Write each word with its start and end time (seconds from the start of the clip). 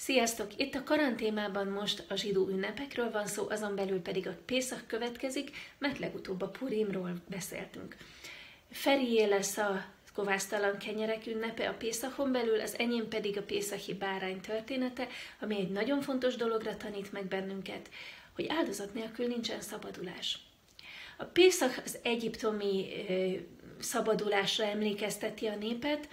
Sziasztok! 0.00 0.50
Itt 0.56 0.74
a 0.74 0.82
karantémában 0.82 1.66
most 1.66 2.04
a 2.08 2.14
zsidó 2.14 2.48
ünnepekről 2.48 3.10
van 3.10 3.26
szó, 3.26 3.46
azon 3.50 3.74
belül 3.74 4.00
pedig 4.00 4.26
a 4.26 4.38
Pészak 4.44 4.86
következik, 4.86 5.50
mert 5.78 5.98
legutóbb 5.98 6.42
a 6.42 6.48
Purimról 6.48 7.14
beszéltünk. 7.28 7.96
Ferié 8.70 9.24
lesz 9.24 9.56
a 9.56 9.84
kovásztalan 10.14 10.78
kenyerek 10.78 11.26
ünnepe 11.26 11.68
a 11.68 11.74
Pészakon 11.74 12.32
belül, 12.32 12.60
az 12.60 12.78
enyém 12.78 13.08
pedig 13.08 13.38
a 13.38 13.42
Pészachi 13.42 13.94
bárány 13.94 14.40
története, 14.40 15.06
ami 15.40 15.56
egy 15.56 15.70
nagyon 15.70 16.00
fontos 16.00 16.36
dologra 16.36 16.76
tanít 16.76 17.12
meg 17.12 17.26
bennünket, 17.26 17.90
hogy 18.34 18.46
áldozat 18.48 18.94
nélkül 18.94 19.26
nincsen 19.26 19.60
szabadulás. 19.60 20.38
A 21.16 21.24
Pészak 21.24 21.82
az 21.84 21.98
egyiptomi 22.02 22.86
szabadulásra 23.78 24.64
emlékezteti 24.64 25.46
a 25.46 25.56
népet, 25.56 26.08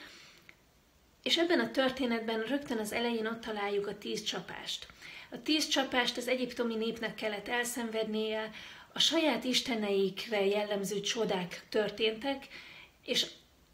és 1.25 1.37
ebben 1.37 1.59
a 1.59 1.71
történetben 1.71 2.41
rögtön 2.41 2.77
az 2.77 2.91
elején 2.91 3.25
ott 3.25 3.41
találjuk 3.41 3.87
a 3.87 3.97
tíz 3.97 4.23
csapást. 4.23 4.87
A 5.31 5.41
tíz 5.41 5.67
csapást 5.67 6.17
az 6.17 6.27
egyiptomi 6.27 6.75
népnek 6.75 7.15
kellett 7.15 7.47
elszenvednie, 7.47 8.51
a 8.93 8.99
saját 8.99 9.43
isteneikre 9.43 10.45
jellemző 10.45 10.99
csodák 10.99 11.65
történtek, 11.69 12.47
és 13.05 13.25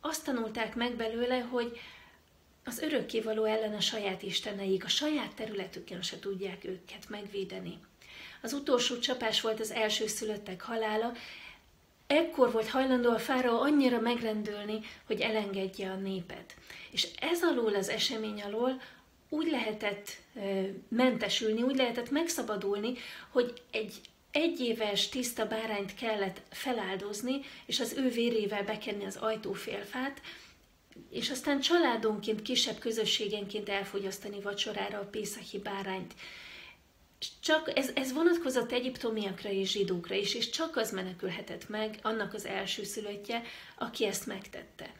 azt 0.02 0.26
tanulták 0.26 0.76
meg 0.76 0.95
belőle, 0.95 1.40
hogy 1.40 1.80
az 2.66 2.80
örökkévaló 2.80 3.44
ellen 3.44 3.73
a 3.73 3.81
saját 3.81 4.22
isteneik, 4.22 4.84
a 4.84 4.90
saját 4.90 5.36
területükön 5.36 6.02
se 6.02 6.20
tudják 6.20 6.64
őket 6.64 7.09
megvédeni. 7.09 7.80
Az 8.42 8.54
utolsó 8.54 9.00
csapás 9.00 9.42
volt 9.42 9.59
az 9.59 9.72
első 9.72 10.08
szülöttek 10.08 10.62
halála, 10.62 11.14
ekkor 12.12 12.52
volt 12.52 12.70
hajlandó 12.70 13.10
a 13.10 13.20
fáraó 13.20 13.62
annyira 13.62 14.00
megrendülni, 14.00 14.80
hogy 15.06 15.22
elengedje 15.22 15.92
a 15.92 15.96
népet. 15.96 16.56
És 16.92 17.08
ez 17.20 17.44
alól 17.44 17.76
az 17.76 17.90
esemény 17.90 18.42
alól 18.42 18.82
úgy 19.30 19.50
lehetett 19.52 20.10
mentesülni, 20.88 21.62
úgy 21.62 21.76
lehetett 21.76 22.12
megszabadulni, 22.12 22.94
hogy 23.30 23.62
egy 23.72 23.94
egyéves 24.31 25.09
tiszta 25.09 25.48
bárányt 25.48 25.95
kellett 25.95 26.42
feláldozni, 26.50 27.40
és 27.66 27.80
az 27.80 27.94
ő 27.98 28.09
vérével 28.09 28.64
bekenni 28.64 29.06
az 29.06 29.16
ajtófélfát, 29.16 30.22
és 31.09 31.30
aztán 31.30 31.59
családonként, 31.59 32.42
kisebb 32.42 32.80
közösségenként 32.80 33.70
elfogyasztani 33.70 34.42
vacsorára 34.42 35.00
a 35.00 35.09
pészahi 35.12 35.58
bárányt 35.58 36.14
csak 37.39 37.77
ez, 37.77 37.89
ez 37.95 38.14
vonatkozott 38.14 38.72
egyiptomiakra 38.72 39.50
és 39.50 39.72
zsidókra 39.72 40.16
is, 40.16 40.36
és 40.36 40.50
csak 40.50 40.75
az 40.75 40.91
menekülhetett 40.91 41.69
meg, 41.69 42.00
annak 42.02 42.33
az 42.33 42.45
első 42.45 42.83
szülöttje, 42.83 43.41
aki 43.78 44.05
ezt 44.05 44.25
megtette. 44.25 44.94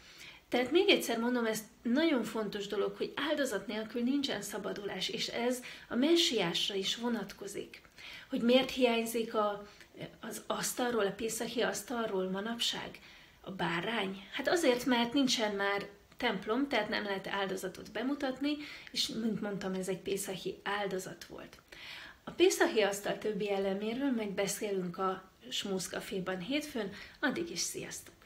Tehát 0.50 0.72
még 0.72 0.90
egyszer 0.90 1.20
mondom, 1.20 1.46
ez 1.46 1.64
nagyon 1.82 2.24
fontos 2.24 2.68
dolog, 2.68 2.96
hogy 2.98 3.14
áldozat 3.16 3.68
nélkül 3.68 4.04
nincsen 4.04 4.42
szabadulás, 4.42 5.10
és 5.10 5.28
ez 5.28 5.62
a 5.90 5.96
messiásra 5.96 6.76
is 6.76 6.96
vonatkozik. 6.96 7.82
Hogy 8.30 8.42
miért 8.42 8.72
hiányzik 8.72 9.34
a, 9.34 9.68
az 10.20 10.42
asztalról, 10.48 11.06
a 11.06 11.12
pészahi 11.12 11.62
asztalról 11.62 12.30
manapság 12.30 13.00
a 13.42 13.52
bárány? 13.52 14.28
Hát 14.32 14.48
azért, 14.48 14.86
mert 14.86 15.14
nincsen 15.14 15.56
már 15.56 15.88
templom, 16.18 16.68
tehát 16.68 16.90
nem 16.90 17.04
lehet 17.04 17.28
áldozatot 17.28 17.92
bemutatni, 17.92 18.58
és 18.92 19.08
mint 19.08 19.42
mondtam, 19.42 19.74
ez 19.74 19.88
egy 19.88 20.02
pészahi 20.02 20.60
áldozat 20.64 21.26
volt. 21.26 21.58
A 22.32 22.34
Pészahi 22.34 22.82
asztal 22.82 23.18
többi 23.18 23.52
eleméről 23.52 24.12
majd 24.12 24.32
beszélünk 24.32 24.98
a 24.98 25.32
Smúz 25.50 25.88
Caféban 25.88 26.40
hétfőn, 26.40 26.92
addig 27.20 27.50
is 27.50 27.60
sziasztok! 27.60 28.21